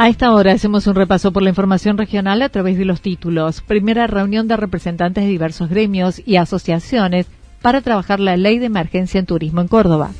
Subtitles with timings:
[0.00, 3.60] A esta hora hacemos un repaso por la información regional a través de los títulos.
[3.60, 7.26] Primera reunión de representantes de diversos gremios y asociaciones
[7.60, 10.12] para trabajar la ley de emergencia en turismo en Córdoba.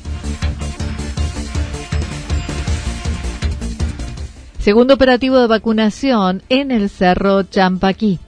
[4.59, 8.19] Segundo operativo de vacunación en el Cerro Champaquí.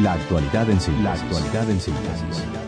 [0.00, 2.67] La actualidad en síntesis.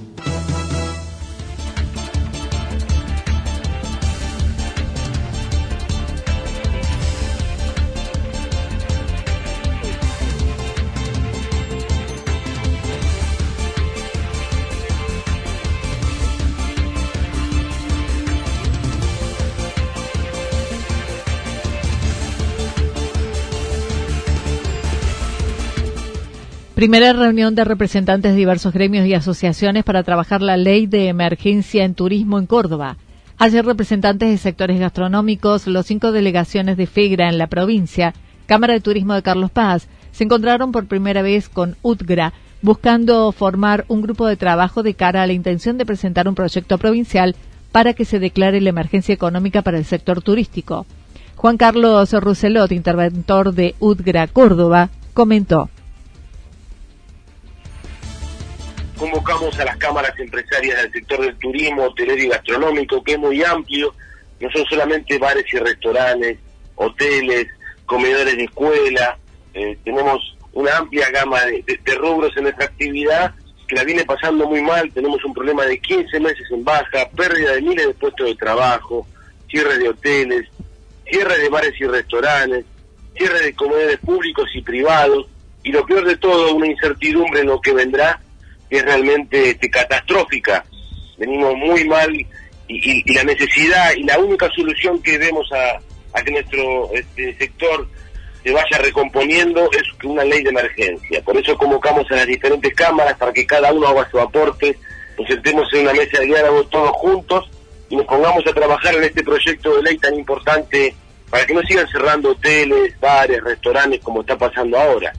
[26.81, 31.83] Primera reunión de representantes de diversos gremios y asociaciones para trabajar la ley de emergencia
[31.83, 32.97] en turismo en Córdoba.
[33.37, 38.15] Ayer representantes de sectores gastronómicos, los cinco delegaciones de FEGRA en la provincia,
[38.47, 42.33] Cámara de Turismo de Carlos Paz, se encontraron por primera vez con UTGRA,
[42.63, 46.79] buscando formar un grupo de trabajo de cara a la intención de presentar un proyecto
[46.79, 47.35] provincial
[47.71, 50.87] para que se declare la emergencia económica para el sector turístico.
[51.35, 55.69] Juan Carlos Rousselot, interventor de UTGRA Córdoba, comentó.
[59.01, 63.43] Convocamos a las cámaras empresarias del sector del turismo, hotelero y gastronómico, que es muy
[63.43, 63.95] amplio,
[64.39, 66.37] no son solamente bares y restaurantes,
[66.75, 67.47] hoteles,
[67.87, 69.17] comedores de escuela,
[69.55, 73.33] eh, tenemos una amplia gama de, rubros en nuestra actividad
[73.67, 77.53] que la viene pasando muy mal, tenemos un problema de 15 meses en baja, pérdida
[77.53, 79.07] de miles de puestos de trabajo,
[79.49, 80.47] cierre de hoteles,
[81.09, 82.65] cierre de bares y restaurantes,
[83.17, 85.25] cierre de comedores públicos y privados,
[85.63, 88.21] y lo peor de todo, una incertidumbre en lo que vendrá
[88.71, 90.65] es realmente este, catastrófica.
[91.17, 92.09] Venimos muy mal
[92.67, 97.87] y, la necesidad y la única solución que vemos a, que nuestro este, sector
[98.43, 101.21] se vaya recomponiendo es una ley de emergencia.
[101.21, 104.77] Por eso convocamos a las diferentes cámaras para que cada uno haga su aporte,
[105.19, 107.51] nos sentemos en una mesa de diálogo todos juntos
[107.89, 110.95] y nos pongamos a trabajar en este proyecto de ley tan importante
[111.29, 115.13] para que no sigan cerrando hoteles, bares, restaurantes como está pasando ahora.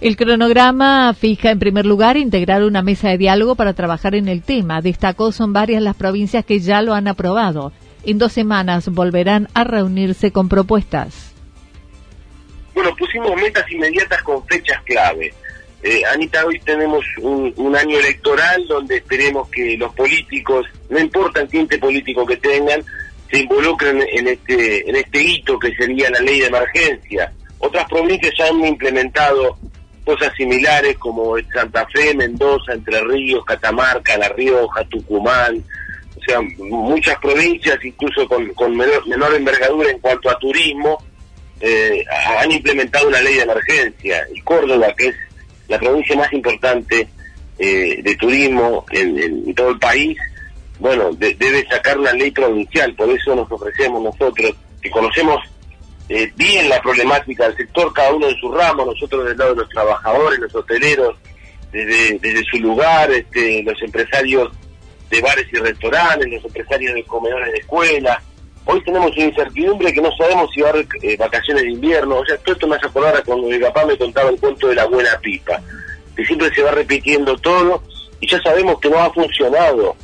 [0.00, 4.42] El cronograma fija en primer lugar integrar una mesa de diálogo para trabajar en el
[4.42, 4.80] tema.
[4.80, 7.72] Destacó son varias las provincias que ya lo han aprobado.
[8.04, 11.34] En dos semanas volverán a reunirse con propuestas.
[12.74, 15.34] Bueno, pusimos metas inmediatas con fechas clave.
[15.82, 21.48] Eh, Anita, hoy tenemos un, año electoral donde esperemos que los políticos, no importa el
[21.48, 22.84] tinte político que tengan,
[23.28, 27.32] se involucren en este, en este hito que sería la ley de emergencia.
[27.58, 29.58] Otras provincias ya han implementado
[30.08, 35.62] cosas similares como Santa Fe, Mendoza, Entre Ríos, Catamarca, La Rioja, Tucumán,
[36.16, 40.96] o sea, muchas provincias, incluso con, menor, envergadura en cuanto a turismo,
[41.60, 42.02] eh,
[42.38, 44.26] han implementado una ley de emergencia.
[44.34, 45.16] Y Córdoba, que es
[45.68, 47.06] la provincia más importante
[47.58, 50.16] eh, de turismo en, todo el país,
[50.78, 55.38] bueno, debe sacar una ley provincial, por eso nos ofrecemos nosotros, que conocemos
[56.08, 59.60] eh, bien la problemática del sector, cada uno de su ramo, nosotros del lado de
[59.60, 61.16] los trabajadores, los hoteleros,
[61.70, 64.50] desde, desde su lugar, este, los empresarios
[65.10, 68.22] de bares y restaurantes, los empresarios de comedores de escuela.
[68.64, 72.18] Hoy tenemos una incertidumbre que no sabemos si va a haber eh, vacaciones de invierno.
[72.18, 74.74] O sea, todo esto me hace acordar cuando mi papá me contaba el cuento de
[74.74, 75.60] la buena pipa,
[76.14, 77.82] que siempre se va repitiendo todo
[78.20, 79.96] y ya sabemos que no ha funcionado.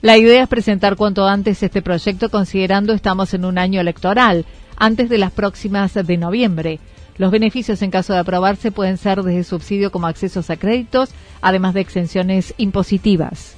[0.00, 4.46] La idea es presentar cuanto antes este proyecto considerando estamos en un año electoral,
[4.78, 6.78] antes de las próximas de noviembre.
[7.16, 11.10] Los beneficios en caso de aprobarse pueden ser desde subsidio como accesos a créditos,
[11.40, 13.56] además de exenciones impositivas.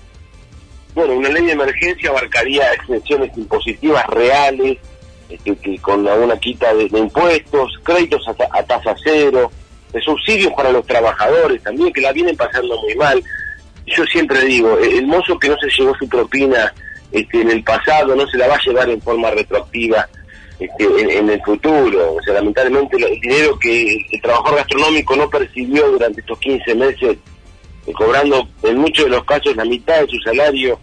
[0.94, 4.78] Bueno, una ley de emergencia abarcaría exenciones impositivas reales,
[5.28, 9.52] este, con una quita de, impuestos, créditos a, tasa cero,
[10.02, 13.22] subsidios para los trabajadores también, que la vienen pasando muy mal.
[13.86, 16.72] Yo siempre digo, el mozo que no se llevó su propina
[17.12, 20.08] este, en el pasado no se la va a llevar en forma retroactiva
[20.60, 22.14] este, en, el futuro.
[22.14, 27.16] O sea, lamentablemente el dinero que el trabajador gastronómico no percibió durante estos 15 meses,
[27.86, 30.78] eh, cobrando en muchos de los casos la mitad de su salario,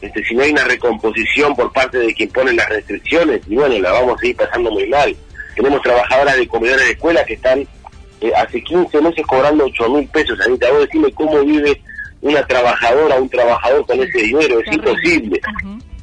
[0.00, 3.76] este, si no hay una recomposición por parte de quien pone las restricciones, y bueno,
[3.78, 5.16] la vamos a ir pasando muy mal.
[5.56, 7.66] Tenemos trabajadoras de comedores de escuela que están
[8.20, 10.38] eh, hace 15 meses cobrando 8 mil pesos.
[10.40, 11.80] Anita, vos decime cómo vive
[12.20, 15.40] una trabajadora, un trabajador con ese dinero, es imposible.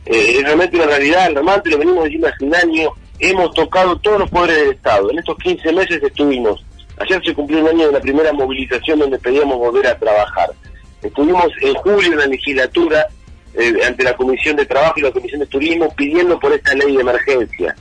[0.06, 4.19] Eh, es realmente una realidad alarmante, lo venimos diciendo hace un año, hemos tocado todos
[4.19, 5.12] los poderes del Estado.
[5.12, 6.63] En estos 15 meses estuvimos,
[7.00, 10.51] ayer se cumplió un año de la primera movilización donde pedíamos volver a trabajar.
[11.01, 13.07] Estuvimos en julio en la legislatura
[13.54, 16.95] eh, ante la Comisión de Trabajo y la Comisión de Turismo pidiendo por esta ley
[16.95, 17.75] de emergencia.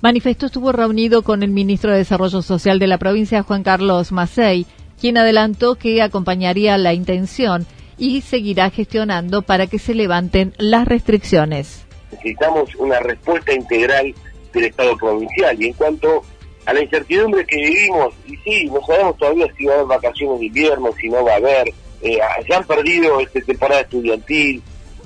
[0.00, 4.66] Manifesto estuvo reunido con el ministro de Desarrollo Social de la provincia, Juan Carlos Macei,
[5.00, 7.66] quien adelantó que acompañaría la intención
[7.96, 11.83] y seguirá gestionando para que se levanten las restricciones
[12.14, 14.14] necesitamos una respuesta integral
[14.52, 15.60] del Estado provincial.
[15.60, 16.22] Y en cuanto
[16.66, 20.40] a la incertidumbre que vivimos, y sí, no sabemos todavía si va a haber vacaciones
[20.40, 21.68] de invierno, si no va a haber,
[22.02, 22.18] eh,
[22.48, 24.62] ya han perdido esta temporada estudiantil,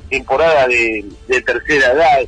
[0.08, 1.04] temporada de,
[1.42, 2.20] tercera edad,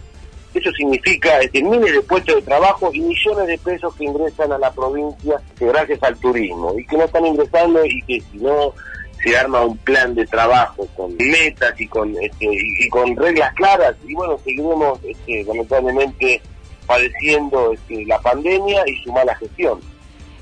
[0.53, 4.59] eso significa este, miles de puestos de trabajo y millones de pesos que ingresan a
[4.59, 8.75] la provincia gracias al turismo y que no están ingresando y que si no
[9.22, 13.94] se arma un plan de trabajo con metas y con este, y, con reglas claras
[14.06, 16.40] y bueno seguiremos este, lamentablemente
[16.87, 19.81] padeciendo este, la pandemia y su mala gestión.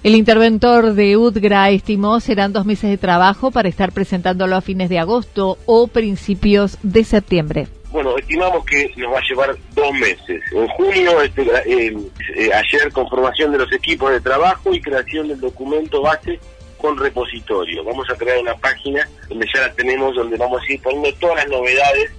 [0.05, 4.89] El interventor de UDGRA estimó serán dos meses de trabajo para estar presentándolo a fines
[4.89, 7.67] de agosto o principios de septiembre.
[7.91, 10.43] Bueno, estimamos que nos va a llevar dos meses.
[10.53, 11.97] En junio, este, eh,
[12.37, 16.39] eh, ayer conformación de los equipos de trabajo y creación del documento base
[16.79, 17.85] con repositorio.
[17.85, 21.37] Vamos a crear una página donde ya la tenemos, donde vamos a ir poniendo todas
[21.37, 22.11] las novedades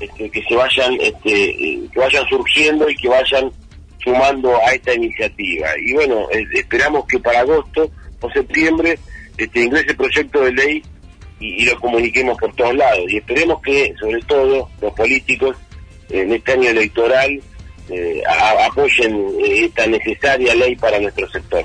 [0.00, 3.50] este, que se vayan, este, eh, que vayan surgiendo y que vayan
[4.02, 5.68] sumando a esta iniciativa.
[5.78, 7.90] Y bueno, esperamos que para agosto
[8.20, 8.98] o septiembre
[9.36, 10.82] este, ingrese el proyecto de ley
[11.40, 13.04] y, lo comuniquemos por todos lados.
[13.08, 15.56] Y esperemos que, sobre todo, los políticos
[16.10, 17.40] en este año electoral
[17.90, 18.22] eh,
[18.66, 19.14] apoyen
[19.44, 21.64] eh, esta necesaria ley para nuestro sector.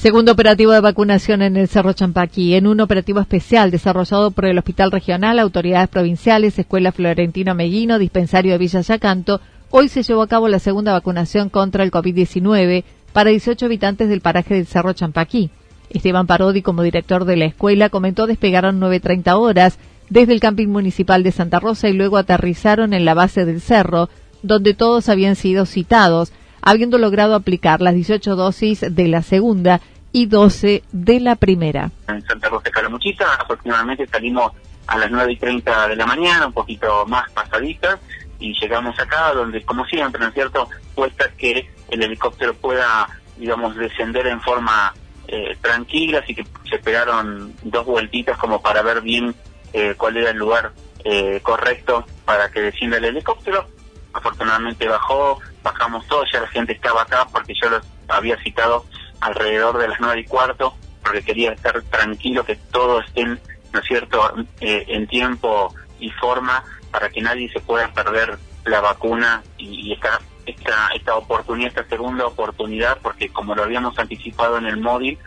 [0.00, 2.54] Segundo operativo de vacunación en el Cerro Champaquí.
[2.54, 8.52] En un operativo especial desarrollado por el Hospital Regional, autoridades provinciales, Escuela Florentino Meguino, Dispensario
[8.52, 13.28] de Villa Yacanto, hoy se llevó a cabo la segunda vacunación contra el COVID-19 para
[13.28, 15.50] 18 habitantes del paraje del Cerro Champaquí.
[15.90, 19.78] Esteban Parodi, como director de la escuela, comentó despegaron 9.30 horas
[20.08, 24.08] desde el camping municipal de Santa Rosa y luego aterrizaron en la base del cerro,
[24.42, 29.80] donde todos habían sido citados habiendo logrado aplicar las 18 dosis de la segunda
[30.12, 31.90] y 12 de la primera.
[32.08, 34.52] En Santa Rosa de Calamuchita aproximadamente salimos
[34.86, 38.00] a las 9 y 30 de la mañana, un poquito más pasaditas,
[38.40, 43.76] y llegamos acá donde, como siempre, ¿no es cierto?, cuesta que el helicóptero pueda, digamos,
[43.76, 44.92] descender en forma
[45.28, 49.34] eh, tranquila, así que se pegaron dos vueltitas como para ver bien
[49.72, 50.72] eh, cuál era el lugar
[51.04, 53.66] eh, correcto para que descienda el helicóptero.
[54.12, 58.84] Afortunadamente bajó, bajamos todos, ya la gente estaba acá porque yo los había citado
[59.20, 63.40] alrededor de las nueve y cuarto, porque quería estar tranquilo, que todos estén,
[63.72, 68.80] ¿no es cierto?, eh, en tiempo y forma para que nadie se pueda perder la
[68.80, 74.66] vacuna y, esta, esta, esta oportunidad, esta segunda oportunidad, porque como lo habíamos anticipado en
[74.66, 75.18] el móvil,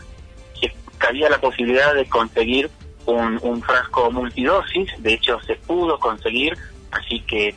[0.59, 0.73] que
[1.07, 2.69] había la posibilidad de conseguir
[3.05, 6.57] un, un frasco multidosis, de hecho se pudo conseguir,
[6.91, 7.55] así que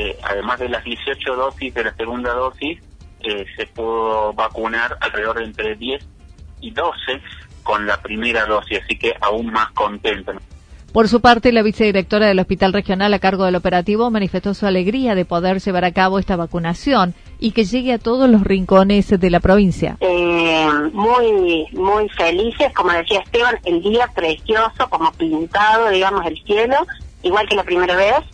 [0.00, 2.78] eh, además de las 18 dosis de la segunda dosis,
[3.20, 6.06] eh, se pudo vacunar alrededor de entre 10
[6.60, 7.20] y 12
[7.64, 10.34] con la primera dosis, así que aún más contento.
[10.92, 15.16] Por su parte, la vicedirectora del Hospital Regional a cargo del operativo manifestó su alegría
[15.16, 19.30] de poder llevar a cabo esta vacunación y que llegue a todos los rincones de
[19.30, 19.96] la provincia.
[19.98, 26.76] Eh, muy, muy felices, como decía Esteban, el día precioso, como pintado, digamos, el cielo,
[27.24, 28.24] igual que la primera vez.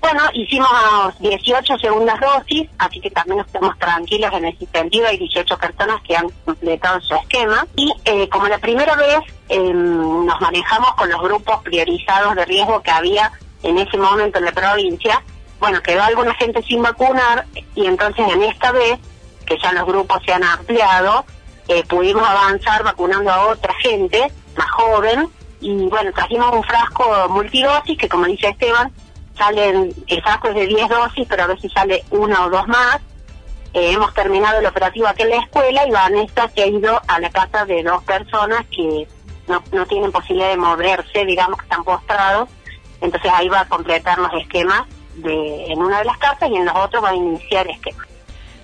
[0.00, 0.70] Bueno, hicimos
[1.18, 5.06] 18 segundas dosis, así que también estamos tranquilos en ese sentido.
[5.06, 7.66] Hay 18 personas que han completado su esquema.
[7.76, 12.82] Y eh, como la primera vez em, nos manejamos con los grupos priorizados de riesgo
[12.82, 13.30] que había
[13.62, 15.22] en ese momento en la provincia,
[15.60, 18.98] bueno, quedó alguna gente sin vacunar y entonces en esta vez,
[19.44, 21.26] que ya los grupos se han ampliado,
[21.68, 25.28] eh, pudimos avanzar vacunando a otra gente más joven
[25.60, 28.90] y bueno, trajimos un frasco multidosis que como dice Esteban,
[29.36, 33.00] salen, es de 10 dosis, pero a veces sale una o dos más.
[33.72, 37.20] Eh, hemos terminado el operativo aquí en la escuela y Vanessa se ha ido a
[37.20, 39.06] la casa de dos personas que
[39.46, 42.48] no, no tienen posibilidad de moverse, digamos que están postrados.
[43.00, 46.64] Entonces ahí va a completar los esquemas de, en una de las casas y en
[46.64, 48.06] los otros va a iniciar esquemas.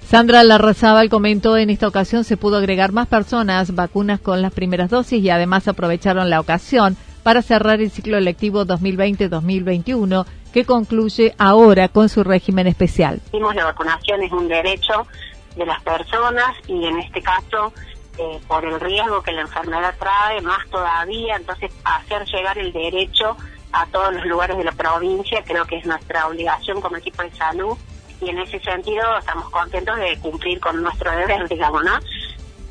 [0.07, 4.89] Sandra Larrazábal comentó en esta ocasión se pudo agregar más personas vacunas con las primeras
[4.89, 10.25] dosis y además aprovecharon la ocasión para cerrar el ciclo electivo 2020-2021
[10.57, 13.21] que concluye ahora con su régimen especial.
[13.31, 15.07] La vacunación es un derecho
[15.55, 17.75] de las personas y en este caso
[18.17, 23.37] eh, por el riesgo que la enfermedad trae, más todavía, entonces hacer llegar el derecho
[23.71, 27.33] a todos los lugares de la provincia creo que es nuestra obligación como equipo de
[27.33, 27.77] salud
[28.23, 31.99] y en ese sentido estamos contentos de cumplir con nuestro deber, digamos, ¿no?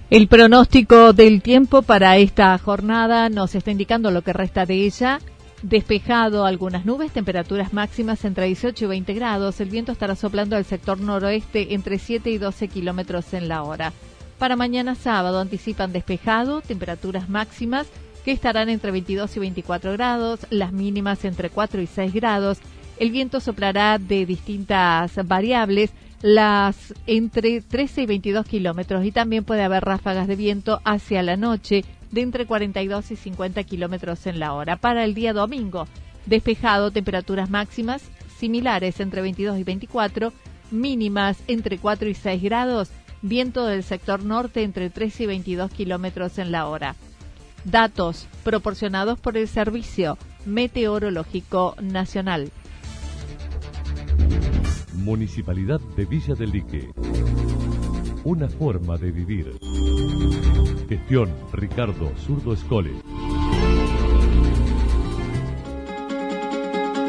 [0.10, 5.20] El pronóstico del tiempo para esta jornada nos está indicando lo que resta de ella.
[5.64, 9.62] Despejado algunas nubes, temperaturas máximas entre 18 y 20 grados.
[9.62, 13.94] El viento estará soplando al sector noroeste entre 7 y 12 kilómetros en la hora.
[14.42, 17.86] Para mañana sábado anticipan despejado, temperaturas máximas
[18.26, 22.58] que estarán entre 22 y 24 grados, las mínimas entre 4 y 6 grados.
[22.98, 25.92] El viento soplará de distintas variables,
[26.24, 31.38] las entre 13 y 22 kilómetros y también puede haber ráfagas de viento hacia la
[31.38, 34.76] noche de entre 42 y 50 kilómetros en la hora.
[34.76, 35.86] Para el día domingo,
[36.26, 38.02] despejado, temperaturas máximas
[38.40, 40.34] similares entre 22 y 24,
[40.72, 42.90] mínimas entre 4 y 6 grados
[43.22, 46.96] viento del sector norte entre 13 y 22 kilómetros en la hora.
[47.64, 52.52] Datos proporcionados por el Servicio Meteorológico Nacional.
[54.94, 56.90] Municipalidad de Villa del Lique.
[58.24, 59.58] Una forma de vivir.
[60.88, 62.92] Gestión Ricardo Zurdo Escole.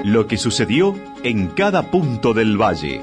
[0.04, 3.02] Lo que sucedió en cada punto del valle.